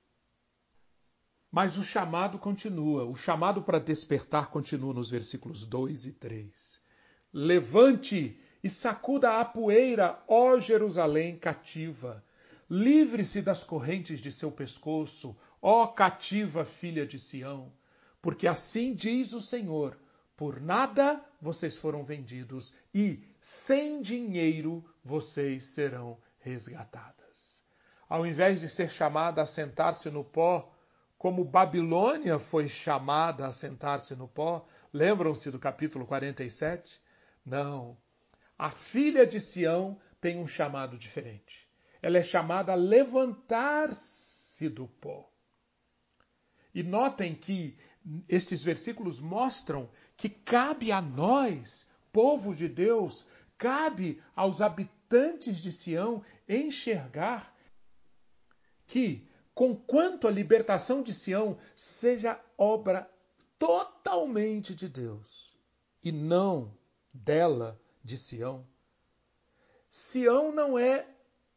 Mas 1.50 1.76
o 1.76 1.84
chamado 1.84 2.38
continua, 2.38 3.04
o 3.04 3.16
chamado 3.16 3.62
para 3.62 3.80
despertar 3.80 4.50
continua 4.50 4.94
nos 4.94 5.10
versículos 5.10 5.66
2 5.66 6.06
e 6.06 6.12
3. 6.12 6.80
Levante 7.32 8.38
e 8.62 8.70
sacuda 8.70 9.40
a 9.40 9.44
poeira, 9.44 10.22
ó 10.28 10.58
Jerusalém 10.60 11.36
cativa. 11.36 12.24
Livre-se 12.68 13.42
das 13.42 13.64
correntes 13.64 14.20
de 14.20 14.30
seu 14.30 14.52
pescoço, 14.52 15.36
ó 15.60 15.88
cativa 15.88 16.64
filha 16.64 17.04
de 17.04 17.18
Sião. 17.18 17.72
Porque 18.22 18.46
assim 18.46 18.94
diz 18.94 19.32
o 19.32 19.40
Senhor: 19.40 19.98
por 20.40 20.58
nada 20.58 21.22
vocês 21.38 21.76
foram 21.76 22.02
vendidos 22.02 22.74
e 22.94 23.22
sem 23.40 24.00
dinheiro 24.00 24.82
vocês 25.04 25.64
serão 25.64 26.16
resgatadas. 26.38 27.62
Ao 28.08 28.26
invés 28.26 28.60
de 28.60 28.68
ser 28.68 28.90
chamada 28.90 29.42
a 29.42 29.46
sentar-se 29.46 30.08
no 30.10 30.24
pó, 30.24 30.74
como 31.20 31.44
Babilônia 31.44 32.38
foi 32.38 32.66
chamada 32.66 33.46
a 33.46 33.52
sentar-se 33.52 34.16
no 34.16 34.26
pó, 34.26 34.66
lembram-se 34.90 35.50
do 35.50 35.58
capítulo 35.58 36.06
47? 36.06 36.98
Não. 37.44 37.94
A 38.58 38.70
filha 38.70 39.26
de 39.26 39.38
Sião 39.38 40.00
tem 40.18 40.38
um 40.38 40.46
chamado 40.46 40.96
diferente. 40.96 41.68
Ela 42.00 42.16
é 42.16 42.22
chamada 42.22 42.72
a 42.72 42.74
levantar-se 42.74 44.66
do 44.70 44.88
pó. 44.88 45.30
E 46.74 46.82
notem 46.82 47.34
que 47.34 47.76
estes 48.26 48.62
versículos 48.62 49.20
mostram 49.20 49.90
que 50.16 50.30
cabe 50.30 50.90
a 50.90 51.02
nós, 51.02 51.86
povo 52.10 52.54
de 52.54 52.66
Deus, 52.66 53.28
cabe 53.58 54.22
aos 54.34 54.62
habitantes 54.62 55.58
de 55.58 55.70
Sião 55.70 56.24
enxergar 56.48 57.54
que, 58.86 59.28
conquanto 59.60 60.26
a 60.26 60.30
libertação 60.30 61.02
de 61.02 61.12
Sião 61.12 61.58
seja 61.76 62.40
obra 62.56 63.10
totalmente 63.58 64.74
de 64.74 64.88
Deus 64.88 65.54
e 66.02 66.10
não 66.10 66.74
dela, 67.12 67.78
de 68.02 68.16
Sião, 68.16 68.66
Sião 69.86 70.50
não 70.50 70.78
é 70.78 71.06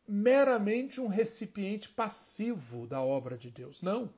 meramente 0.05 0.99
um 0.99 1.07
recipiente 1.07 1.87
passivo 1.87 2.85
da 2.87 2.99
obra 2.99 3.37
de 3.37 3.49
Deus, 3.49 3.81
não. 3.81 4.13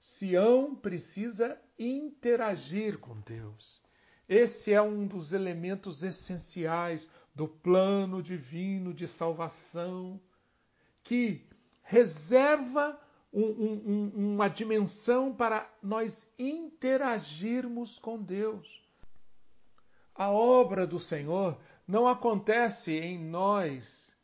Sião 0.00 0.74
precisa 0.74 1.56
interagir 1.78 2.98
com 2.98 3.20
Deus. 3.20 3.80
Esse 4.28 4.72
é 4.72 4.82
um 4.82 5.06
dos 5.06 5.32
elementos 5.32 6.02
essenciais 6.02 7.08
do 7.32 7.46
plano 7.46 8.20
divino 8.20 8.92
de 8.92 9.06
salvação, 9.06 10.20
que 11.04 11.46
reserva 11.84 12.98
um, 13.32 13.42
um, 13.42 14.34
uma 14.34 14.48
dimensão 14.48 15.34
para 15.34 15.68
nós 15.82 16.30
interagirmos 16.38 17.98
com 17.98 18.22
Deus. 18.22 18.82
A 20.14 20.30
obra 20.30 20.86
do 20.86 21.00
Senhor 21.00 21.58
não 21.88 22.06
acontece 22.06 22.92
em 22.92 23.18
nós 23.18 24.14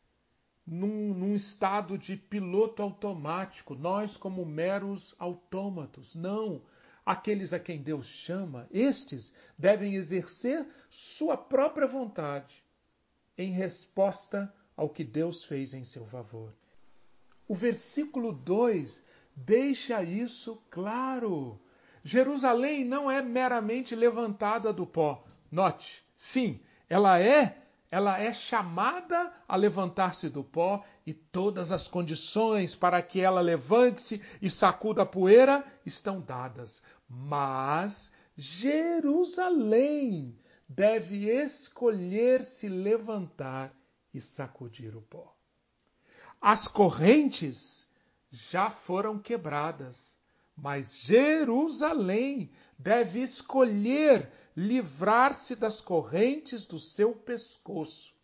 num, 0.65 1.13
num, 1.15 1.35
estado 1.35 1.97
de 1.97 2.15
piloto 2.15 2.83
automático, 2.83 3.73
nós 3.73 4.15
como 4.15 4.45
meros 4.45 5.15
autômatos. 5.17 6.13
Não. 6.13 6.61
Aqueles 7.03 7.53
a 7.53 7.59
quem 7.59 7.81
Deus 7.81 8.05
chama, 8.05 8.67
estes 8.69 9.33
devem 9.57 9.95
exercer 9.95 10.67
sua 10.91 11.35
própria 11.35 11.87
vontade 11.87 12.63
em 13.35 13.51
resposta 13.51 14.53
ao 14.77 14.87
que 14.87 15.03
Deus 15.03 15.43
fez 15.43 15.73
em 15.73 15.83
seu 15.83 16.05
favor. 16.05 16.53
O 17.49 17.55
versículo 17.55 18.31
2 18.31 19.03
deixa 19.35 20.03
isso 20.03 20.61
claro. 20.69 21.59
Jerusalém 22.03 22.85
não 22.85 23.09
é 23.09 23.23
meramente 23.23 23.95
levantada 23.95 24.71
do 24.71 24.85
pó. 24.85 25.25
Note, 25.51 26.05
sim, 26.15 26.59
ela 26.87 27.19
é, 27.19 27.63
ela 27.89 28.19
é 28.19 28.31
chamada 28.31 29.33
a 29.47 29.55
levantar-se 29.55 30.29
do 30.29 30.43
pó 30.43 30.85
e 31.07 31.11
todas 31.11 31.71
as 31.71 31.87
condições 31.87 32.75
para 32.75 33.01
que 33.01 33.19
ela 33.19 33.41
levante-se 33.41 34.21
e 34.39 34.47
sacuda 34.47 35.01
a 35.01 35.05
poeira 35.07 35.65
estão 35.83 36.21
dadas. 36.21 36.83
Mas 37.09 38.11
Jerusalém 38.37 40.37
deve 40.67 41.27
escolher 41.27 42.43
se 42.43 42.69
levantar 42.69 43.75
e 44.13 44.21
sacudir 44.21 44.95
o 44.95 45.01
pó. 45.01 45.38
As 46.41 46.67
correntes 46.67 47.89
já 48.31 48.69
foram 48.69 49.19
quebradas, 49.19 50.17
mas 50.55 50.97
Jerusalém 50.99 52.51
deve 52.77 53.19
escolher 53.21 54.31
livrar-se 54.55 55.55
das 55.55 55.81
correntes 55.81 56.65
do 56.65 56.79
seu 56.79 57.13
pescoço. 57.13 58.15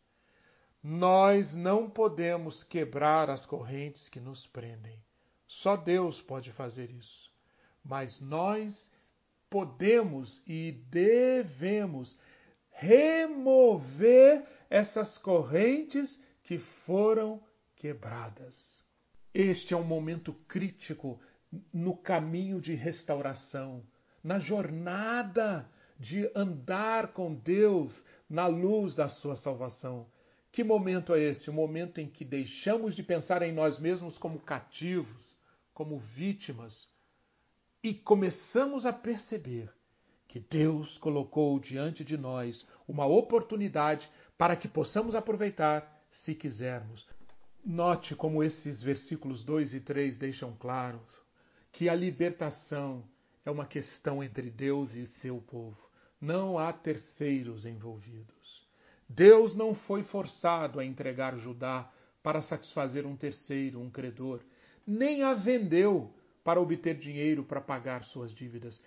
Nós 0.81 1.55
não 1.55 1.89
podemos 1.89 2.63
quebrar 2.63 3.29
as 3.29 3.45
correntes 3.45 4.07
que 4.07 4.19
nos 4.19 4.45
prendem. 4.45 5.03
Só 5.47 5.75
Deus 5.75 6.21
pode 6.21 6.51
fazer 6.51 6.91
isso. 6.91 7.31
Mas 7.83 8.19
nós 8.19 8.91
podemos 9.49 10.41
e 10.45 10.71
devemos 10.89 12.17
remover 12.69 14.45
essas 14.69 15.17
correntes 15.17 16.21
que 16.43 16.57
foram 16.57 17.41
quebradas. 17.85 18.83
Este 19.31 19.75
é 19.75 19.77
um 19.77 19.83
momento 19.83 20.33
crítico 20.47 21.19
no 21.71 21.95
caminho 21.95 22.59
de 22.59 22.73
restauração, 22.73 23.85
na 24.23 24.39
jornada 24.39 25.69
de 25.99 26.27
andar 26.35 27.09
com 27.09 27.35
Deus 27.35 28.03
na 28.27 28.47
luz 28.47 28.95
da 28.95 29.07
sua 29.07 29.35
salvação. 29.35 30.07
Que 30.51 30.63
momento 30.63 31.13
é 31.13 31.19
esse? 31.19 31.47
O 31.47 31.53
momento 31.53 31.99
em 31.99 32.09
que 32.09 32.25
deixamos 32.25 32.95
de 32.95 33.03
pensar 33.03 33.43
em 33.43 33.53
nós 33.53 33.77
mesmos 33.77 34.17
como 34.17 34.39
cativos, 34.39 35.37
como 35.71 35.99
vítimas, 35.99 36.89
e 37.83 37.93
começamos 37.93 38.83
a 38.83 38.91
perceber 38.91 39.71
que 40.27 40.39
Deus 40.39 40.97
colocou 40.97 41.59
diante 41.59 42.03
de 42.03 42.17
nós 42.17 42.65
uma 42.87 43.05
oportunidade 43.05 44.09
para 44.35 44.55
que 44.55 44.67
possamos 44.67 45.13
aproveitar 45.13 46.03
se 46.09 46.33
quisermos. 46.33 47.05
Note 47.65 48.15
como 48.15 48.43
esses 48.43 48.83
versículos 48.83 49.43
2 49.43 49.73
e 49.73 49.79
3 49.79 50.17
deixam 50.17 50.55
claro 50.55 51.01
que 51.71 51.89
a 51.89 51.95
libertação 51.95 53.03
é 53.43 53.49
uma 53.49 53.65
questão 53.65 54.23
entre 54.23 54.51
Deus 54.51 54.93
e 54.93 55.07
seu 55.07 55.41
povo. 55.41 55.89
Não 56.21 56.59
há 56.59 56.71
terceiros 56.71 57.65
envolvidos. 57.65 58.67
Deus 59.09 59.55
não 59.55 59.73
foi 59.73 60.03
forçado 60.03 60.79
a 60.79 60.85
entregar 60.85 61.35
Judá 61.35 61.91
para 62.21 62.39
satisfazer 62.39 63.03
um 63.03 63.15
terceiro, 63.15 63.81
um 63.81 63.89
credor, 63.89 64.41
nem 64.85 65.23
a 65.23 65.33
vendeu 65.33 66.13
para 66.43 66.61
obter 66.61 66.95
dinheiro 66.95 67.43
para 67.43 67.59
pagar 67.59 68.03
suas 68.03 68.31
dívidas. 68.31 68.79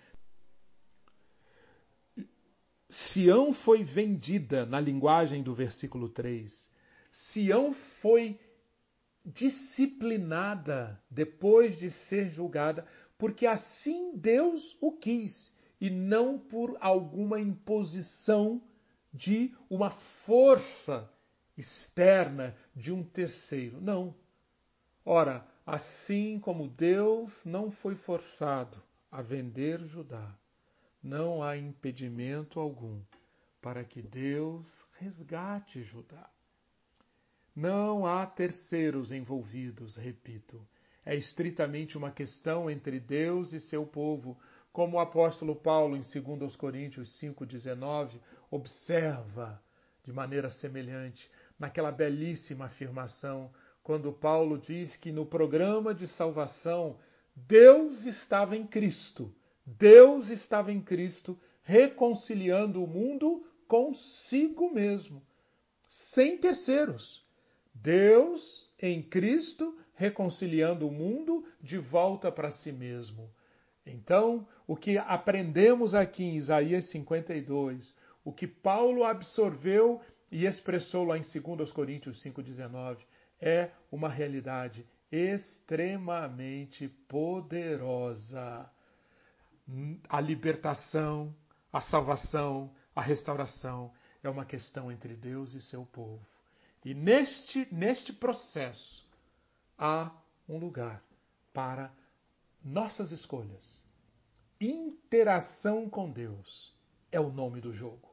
Sião 2.87 3.51
foi 3.51 3.83
vendida 3.83 4.65
na 4.65 4.79
linguagem 4.79 5.43
do 5.43 5.53
versículo 5.53 6.07
3. 6.07 6.71
Sião 7.11 7.73
foi 7.73 8.39
disciplinada 9.25 11.01
depois 11.09 11.77
de 11.77 11.91
ser 11.91 12.29
julgada, 12.29 12.85
porque 13.17 13.45
assim 13.45 14.15
Deus 14.15 14.77
o 14.81 14.91
quis 14.91 15.55
e 15.79 15.89
não 15.89 16.37
por 16.37 16.77
alguma 16.79 17.39
imposição 17.39 18.61
de 19.13 19.55
uma 19.69 19.89
força 19.89 21.11
externa 21.57 22.55
de 22.75 22.91
um 22.91 23.03
terceiro. 23.03 23.81
Não. 23.81 24.15
Ora, 25.03 25.45
assim 25.65 26.39
como 26.39 26.67
Deus 26.67 27.43
não 27.45 27.69
foi 27.69 27.95
forçado 27.95 28.77
a 29.11 29.21
vender 29.21 29.79
Judá, 29.79 30.37
não 31.01 31.41
há 31.41 31.57
impedimento 31.57 32.59
algum 32.59 33.01
para 33.61 33.83
que 33.83 34.01
Deus 34.01 34.85
resgate 34.99 35.83
Judá. 35.83 36.29
Não 37.61 38.05
há 38.05 38.25
terceiros 38.25 39.11
envolvidos, 39.11 39.97
repito. 39.97 40.65
É 41.05 41.13
estritamente 41.13 41.97
uma 41.97 42.09
questão 42.09 42.71
entre 42.71 43.01
Deus 43.01 43.51
e 43.51 43.59
seu 43.59 43.85
povo, 43.85 44.39
como 44.71 44.95
o 44.95 44.99
apóstolo 45.01 45.53
Paulo, 45.53 45.97
em 45.97 45.99
2 45.99 46.55
Coríntios 46.55 47.09
5,19, 47.19 48.17
observa 48.49 49.61
de 50.01 50.13
maneira 50.13 50.49
semelhante 50.49 51.29
naquela 51.59 51.91
belíssima 51.91 52.67
afirmação, 52.67 53.51
quando 53.83 54.13
Paulo 54.13 54.57
diz 54.57 54.95
que 54.95 55.11
no 55.11 55.25
programa 55.25 55.93
de 55.93 56.07
salvação 56.07 56.97
Deus 57.35 58.05
estava 58.05 58.55
em 58.55 58.65
Cristo. 58.65 59.35
Deus 59.65 60.29
estava 60.29 60.71
em 60.71 60.79
Cristo 60.79 61.37
reconciliando 61.61 62.81
o 62.81 62.87
mundo 62.87 63.45
consigo 63.67 64.73
mesmo, 64.73 65.21
sem 65.89 66.37
terceiros. 66.37 67.27
Deus 67.81 68.69
em 68.81 69.01
Cristo 69.01 69.77
reconciliando 69.93 70.87
o 70.87 70.91
mundo 70.91 71.45
de 71.61 71.77
volta 71.77 72.31
para 72.31 72.51
si 72.51 72.71
mesmo. 72.71 73.29
Então, 73.85 74.47
o 74.67 74.75
que 74.75 74.97
aprendemos 74.97 75.95
aqui 75.95 76.23
em 76.23 76.35
Isaías 76.35 76.85
52, 76.85 77.93
o 78.23 78.31
que 78.31 78.47
Paulo 78.47 79.03
absorveu 79.03 80.01
e 80.31 80.45
expressou 80.45 81.03
lá 81.05 81.17
em 81.17 81.21
2 81.21 81.71
Coríntios 81.71 82.23
5,19, 82.23 82.99
é 83.41 83.71
uma 83.91 84.09
realidade 84.09 84.85
extremamente 85.11 86.87
poderosa. 87.07 88.69
A 90.07 90.21
libertação, 90.21 91.35
a 91.73 91.81
salvação, 91.81 92.71
a 92.95 93.01
restauração 93.01 93.91
é 94.23 94.29
uma 94.29 94.45
questão 94.45 94.91
entre 94.91 95.15
Deus 95.15 95.53
e 95.53 95.61
seu 95.61 95.85
povo. 95.85 96.38
E 96.83 96.93
neste, 96.93 97.67
neste 97.73 98.13
processo 98.13 99.07
há 99.77 100.11
um 100.47 100.57
lugar 100.57 101.03
para 101.53 101.93
nossas 102.63 103.11
escolhas. 103.11 103.85
Interação 104.59 105.89
com 105.89 106.09
Deus 106.09 106.73
é 107.11 107.19
o 107.19 107.31
nome 107.31 107.59
do 107.61 107.73
jogo. 107.73 108.09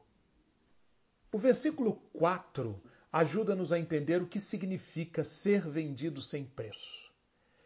O 1.31 1.37
versículo 1.37 1.93
4 2.13 2.81
ajuda-nos 3.11 3.71
a 3.71 3.79
entender 3.79 4.21
o 4.21 4.27
que 4.27 4.39
significa 4.39 5.23
ser 5.23 5.67
vendido 5.67 6.21
sem 6.21 6.45
preço. 6.45 7.11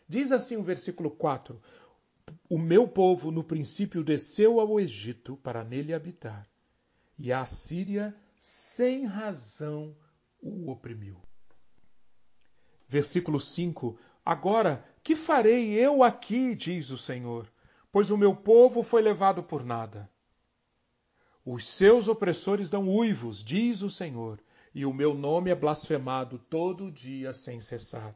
Diz 0.07 0.31
assim 0.31 0.57
o 0.57 0.63
versículo 0.63 1.09
4: 1.11 1.61
O 2.49 2.57
meu 2.57 2.87
povo 2.87 3.31
no 3.31 3.43
princípio 3.43 4.03
desceu 4.03 4.59
ao 4.59 4.79
Egito 4.79 5.37
para 5.37 5.63
nele 5.63 5.93
habitar, 5.93 6.49
e 7.17 7.31
a 7.31 7.45
Síria 7.45 8.15
sem 8.37 9.05
razão 9.05 9.95
o 10.41 10.71
oprimiu. 10.71 11.21
Versículo 12.87 13.39
5: 13.39 13.97
Agora, 14.25 14.83
que 15.03 15.15
farei 15.15 15.71
eu 15.73 16.03
aqui, 16.03 16.55
diz 16.55 16.89
o 16.89 16.97
Senhor, 16.97 17.51
pois 17.91 18.09
o 18.09 18.17
meu 18.17 18.35
povo 18.35 18.83
foi 18.83 19.01
levado 19.01 19.43
por 19.43 19.63
nada. 19.63 20.09
Os 21.45 21.65
seus 21.65 22.07
opressores 22.07 22.69
dão 22.69 22.87
uivos, 22.87 23.43
diz 23.43 23.81
o 23.81 23.89
Senhor, 23.89 24.39
e 24.73 24.85
o 24.85 24.93
meu 24.93 25.13
nome 25.13 25.49
é 25.49 25.55
blasfemado 25.55 26.37
todo 26.37 26.91
dia 26.91 27.33
sem 27.33 27.59
cessar. 27.59 28.15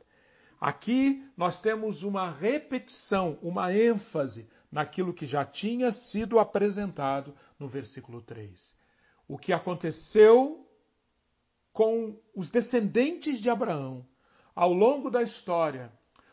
Aqui 0.59 1.23
nós 1.35 1.59
temos 1.59 2.03
uma 2.03 2.31
repetição, 2.31 3.37
uma 3.41 3.73
ênfase 3.73 4.47
naquilo 4.71 5.13
que 5.13 5.25
já 5.25 5.43
tinha 5.43 5.91
sido 5.91 6.39
apresentado 6.39 7.33
no 7.59 7.67
versículo 7.67 8.21
3. 8.21 8.75
o 9.27 9.37
que 9.37 9.51
aconteceu 9.51 10.64
com 11.75 12.17
os 12.33 12.49
descendentes 12.49 13.41
de 13.41 13.49
Abraão 13.49 14.07
ao 14.55 14.71
longo 14.71 15.11
da 15.11 15.21
história, 15.21 15.91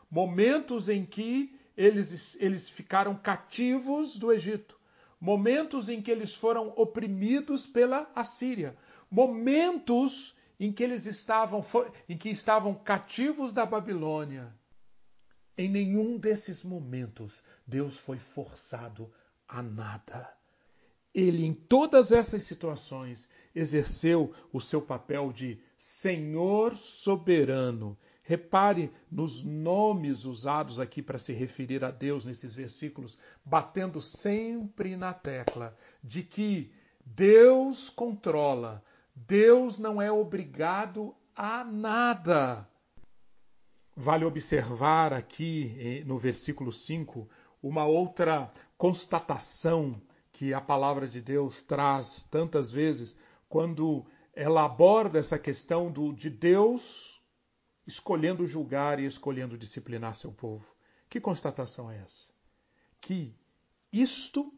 momentos 0.08 0.88
em 0.88 1.04
que 1.04 1.58
eles, 1.76 2.36
eles 2.40 2.68
ficaram 2.68 3.16
cativos 3.16 4.16
do 4.16 4.32
Egito, 4.32 4.78
momentos 5.20 5.88
em 5.88 6.00
que 6.00 6.12
eles 6.12 6.32
foram 6.32 6.72
oprimidos 6.76 7.66
pela 7.66 8.08
Assíria, 8.14 8.78
momentos 9.10 10.36
em 10.60 10.72
que 10.72 10.84
eles 10.84 11.06
estavam, 11.06 11.60
em 12.08 12.16
que 12.16 12.28
estavam 12.28 12.72
cativos 12.72 13.52
da 13.52 13.66
Babilônia. 13.66 14.54
Em 15.58 15.68
nenhum 15.68 16.18
desses 16.18 16.62
momentos 16.62 17.42
Deus 17.66 17.98
foi 17.98 18.16
forçado 18.16 19.12
a 19.48 19.60
nada. 19.60 20.32
Ele, 21.14 21.44
em 21.44 21.52
todas 21.52 22.10
essas 22.10 22.42
situações, 22.42 23.28
exerceu 23.54 24.32
o 24.52 24.60
seu 24.60 24.80
papel 24.80 25.32
de 25.32 25.60
Senhor 25.76 26.74
soberano. 26.74 27.98
Repare 28.22 28.90
nos 29.10 29.44
nomes 29.44 30.24
usados 30.24 30.80
aqui 30.80 31.02
para 31.02 31.18
se 31.18 31.32
referir 31.32 31.84
a 31.84 31.90
Deus 31.90 32.24
nesses 32.24 32.54
versículos, 32.54 33.18
batendo 33.44 34.00
sempre 34.00 34.96
na 34.96 35.12
tecla 35.12 35.76
de 36.02 36.22
que 36.22 36.72
Deus 37.04 37.90
controla, 37.90 38.82
Deus 39.14 39.78
não 39.78 40.00
é 40.00 40.10
obrigado 40.10 41.14
a 41.34 41.64
nada. 41.64 42.66
Vale 43.94 44.24
observar 44.24 45.12
aqui 45.12 45.74
eh, 45.78 46.04
no 46.06 46.16
versículo 46.16 46.72
5 46.72 47.28
uma 47.62 47.84
outra 47.84 48.50
constatação 48.78 50.00
que 50.42 50.52
a 50.52 50.60
palavra 50.60 51.06
de 51.06 51.22
Deus 51.22 51.62
traz 51.62 52.24
tantas 52.24 52.72
vezes 52.72 53.16
quando 53.48 54.04
ela 54.34 54.64
aborda 54.64 55.16
essa 55.16 55.38
questão 55.38 55.88
do, 55.88 56.12
de 56.12 56.28
Deus 56.28 57.22
escolhendo 57.86 58.44
julgar 58.44 58.98
e 58.98 59.04
escolhendo 59.04 59.56
disciplinar 59.56 60.16
seu 60.16 60.32
povo. 60.32 60.66
Que 61.08 61.20
constatação 61.20 61.88
é 61.88 61.98
essa? 61.98 62.32
Que 63.00 63.36
isto 63.92 64.52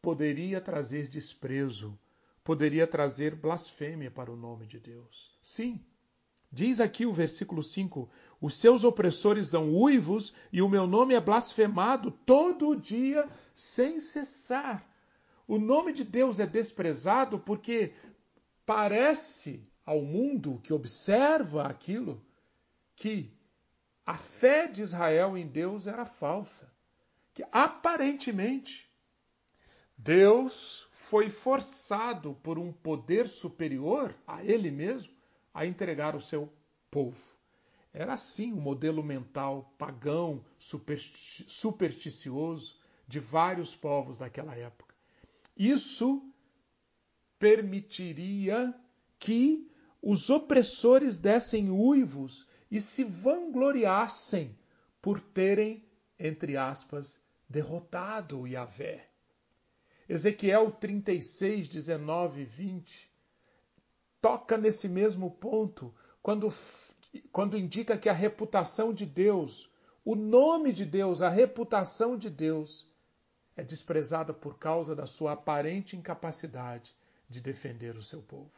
poderia 0.00 0.62
trazer 0.62 1.06
desprezo, 1.06 2.00
poderia 2.42 2.86
trazer 2.86 3.34
blasfêmia 3.34 4.10
para 4.10 4.32
o 4.32 4.36
nome 4.36 4.66
de 4.66 4.80
Deus. 4.80 5.38
Sim, 5.42 5.84
diz 6.50 6.80
aqui 6.80 7.04
o 7.04 7.12
versículo 7.12 7.62
5: 7.62 8.08
Os 8.40 8.54
seus 8.54 8.82
opressores 8.82 9.50
dão 9.50 9.74
uivos 9.74 10.34
e 10.50 10.62
o 10.62 10.70
meu 10.70 10.86
nome 10.86 11.12
é 11.12 11.20
blasfemado 11.20 12.10
todo 12.10 12.74
dia 12.74 13.28
sem 13.52 14.00
cessar. 14.00 14.87
O 15.48 15.58
nome 15.58 15.92
de 15.94 16.04
Deus 16.04 16.38
é 16.38 16.46
desprezado 16.46 17.40
porque 17.40 17.94
parece 18.66 19.66
ao 19.82 20.02
mundo 20.02 20.60
que 20.62 20.74
observa 20.74 21.66
aquilo 21.66 22.22
que 22.94 23.34
a 24.04 24.14
fé 24.14 24.68
de 24.68 24.82
Israel 24.82 25.38
em 25.38 25.46
Deus 25.46 25.86
era 25.86 26.04
falsa. 26.04 26.70
Que 27.32 27.42
aparentemente 27.50 28.94
Deus 29.96 30.86
foi 30.92 31.30
forçado 31.30 32.34
por 32.42 32.58
um 32.58 32.70
poder 32.70 33.26
superior 33.26 34.14
a 34.26 34.44
ele 34.44 34.70
mesmo 34.70 35.16
a 35.54 35.64
entregar 35.64 36.14
o 36.14 36.20
seu 36.20 36.52
povo. 36.90 37.38
Era 37.90 38.12
assim 38.12 38.52
o 38.52 38.60
modelo 38.60 39.02
mental 39.02 39.74
pagão, 39.78 40.44
supersticioso 40.58 42.76
de 43.06 43.18
vários 43.18 43.74
povos 43.74 44.18
daquela 44.18 44.54
época. 44.54 44.87
Isso 45.58 46.22
permitiria 47.38 48.72
que 49.18 49.68
os 50.00 50.30
opressores 50.30 51.18
dessem 51.18 51.68
uivos 51.68 52.46
e 52.70 52.80
se 52.80 53.02
vangloriassem 53.02 54.56
por 55.02 55.20
terem, 55.20 55.84
entre 56.18 56.56
aspas, 56.56 57.20
derrotado 57.48 58.40
o 58.40 58.46
Yahvé. 58.46 59.08
Ezequiel 60.08 60.70
36, 60.70 61.68
19 61.68 62.42
e 62.42 62.44
20 62.44 63.10
toca 64.20 64.56
nesse 64.56 64.88
mesmo 64.88 65.30
ponto 65.30 65.94
quando, 66.22 66.52
quando 67.32 67.58
indica 67.58 67.98
que 67.98 68.08
a 68.08 68.12
reputação 68.12 68.92
de 68.92 69.04
Deus, 69.04 69.70
o 70.04 70.14
nome 70.14 70.72
de 70.72 70.84
Deus, 70.84 71.20
a 71.20 71.28
reputação 71.28 72.16
de 72.16 72.30
Deus 72.30 72.87
é 73.58 73.62
desprezada 73.64 74.32
por 74.32 74.56
causa 74.56 74.94
da 74.94 75.04
sua 75.04 75.32
aparente 75.32 75.96
incapacidade 75.96 76.94
de 77.28 77.40
defender 77.40 77.96
o 77.96 78.02
seu 78.02 78.22
povo. 78.22 78.52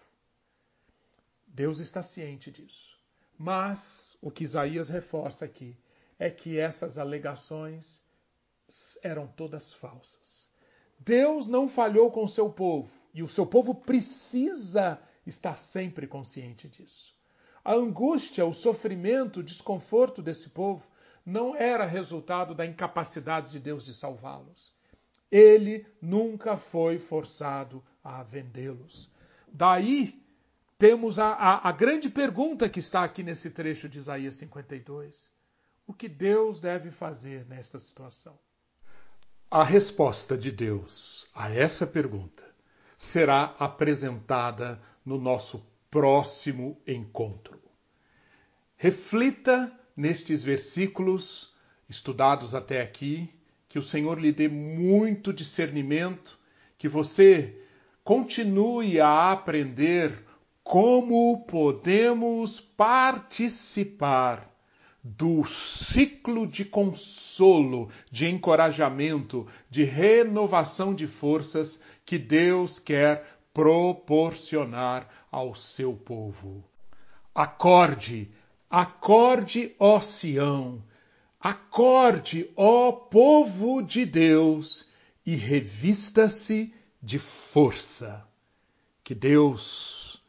Deus 1.47 1.79
está 1.79 2.03
ciente 2.03 2.51
disso. 2.51 3.01
Mas 3.39 4.19
o 4.21 4.31
que 4.31 4.45
Isaías 4.45 4.91
reforça 4.91 5.47
aqui 5.47 5.75
é 6.19 6.29
que 6.29 6.59
essas 6.59 6.99
alegações 6.99 8.05
eram 9.03 9.27
todas 9.27 9.73
falsas. 9.73 10.51
Deus 10.99 11.49
não 11.49 11.67
falhou 11.67 12.11
com 12.11 12.23
o 12.23 12.29
seu 12.29 12.51
povo 12.51 12.93
e 13.15 13.23
o 13.23 13.29
seu 13.29 13.47
povo 13.47 13.75
precisa 13.75 15.01
estar 15.27 15.57
sempre 15.57 16.07
consciente 16.07 16.69
disso. 16.69 17.17
A 17.65 17.73
angústia, 17.73 18.45
o 18.45 18.53
sofrimento, 18.53 19.41
o 19.41 19.45
desconforto 19.45 20.21
desse 20.21 20.51
povo 20.51 20.87
não 21.25 21.57
era 21.57 21.87
resultado 21.87 22.55
da 22.55 22.67
incapacidade 22.67 23.53
de 23.53 23.61
Deus 23.61 23.87
de 23.87 23.95
salvá-los. 23.95 24.79
Ele 25.31 25.87
nunca 26.01 26.57
foi 26.57 26.99
forçado 26.99 27.83
a 28.03 28.23
vendê-los. 28.23 29.11
Daí 29.53 30.21
temos 30.79 31.19
a, 31.19 31.33
a, 31.33 31.69
a, 31.69 31.73
grande 31.73 32.09
pergunta 32.09 32.69
que 32.69 32.81
está 32.81 33.05
aqui 33.05 33.23
nesse 33.23 33.51
trecho 33.51 33.89
de 33.89 33.99
Isaías 33.99 34.35
52. 34.37 35.31
O 35.87 35.93
que 35.93 36.09
Deus 36.09 36.59
deve 36.61 36.91
fazer 36.91 37.47
nesta 37.47 37.79
situação? 37.79 38.39
A 39.51 39.65
resposta 39.65 40.39
de 40.39 40.51
Deus 40.51 41.29
a 41.35 41.51
essa 41.51 41.87
pergunta 41.87 42.45
será 42.97 43.55
apresentada 43.59 44.81
no 45.05 45.19
nosso 45.19 45.67
próximo 45.91 46.81
encontro. 46.87 47.61
Reflita 48.77 49.71
nestes 49.97 50.43
versículos 50.43 51.55
estudados 51.89 52.55
até 52.55 52.81
aqui 52.81 53.29
que 53.71 53.79
o 53.79 53.83
Senhor 53.83 54.21
lhe 54.21 54.33
dê 54.33 54.49
muito 54.49 55.33
discernimento, 55.33 56.37
que 56.77 56.89
você 56.89 57.57
continue 58.03 59.01
a 59.01 59.31
aprender 59.31 60.13
como 60.65 61.45
podemos 61.47 62.59
participar 62.61 64.51
do 65.05 65.45
ciclo 65.45 66.49
de 66.49 66.65
consolo, 66.65 67.89
de 68.11 68.27
encorajamento, 68.27 69.47
de 69.71 69.85
renovação 69.85 70.93
de 70.93 71.07
forças 71.07 71.81
que 72.05 72.19
Deus 72.19 72.81
quer 72.81 73.25
proporcionar 73.55 75.09
ao 75.31 75.55
seu 75.55 75.95
povo. 75.95 76.65
Acorde, 77.33 78.33
acorde, 78.69 79.77
ó 79.79 80.01
Sião, 80.01 80.83
Acorde, 81.41 82.51
ó 82.55 82.93
povo 82.93 83.81
de 83.81 84.05
Deus, 84.05 84.91
e 85.25 85.35
revista-se 85.35 86.73
de 87.03 87.19
força. 87.19 88.29
Que 89.03 89.15
Deus 89.15 90.23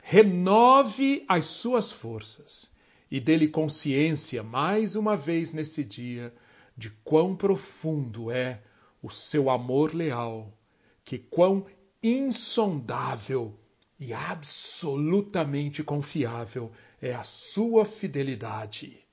renove 0.00 1.24
as 1.26 1.46
suas 1.46 1.90
forças 1.90 2.72
e 3.10 3.18
dê-lhe 3.18 3.48
consciência 3.48 4.42
mais 4.42 4.94
uma 4.94 5.16
vez 5.16 5.52
nesse 5.52 5.84
dia 5.84 6.32
de 6.76 6.90
quão 7.04 7.34
profundo 7.34 8.30
é 8.30 8.62
o 9.02 9.10
seu 9.10 9.50
amor 9.50 9.94
leal, 9.94 10.56
que 11.04 11.18
quão 11.18 11.66
insondável 12.02 13.58
e 13.98 14.12
absolutamente 14.12 15.82
confiável 15.82 16.70
é 17.00 17.14
a 17.14 17.24
sua 17.24 17.84
fidelidade. 17.84 19.04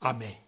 Amém. 0.00 0.47